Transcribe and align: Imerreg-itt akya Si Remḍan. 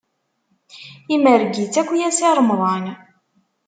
Imerreg-itt 1.15 1.75
akya 1.81 2.09
Si 2.17 2.27
Remḍan. 2.37 2.85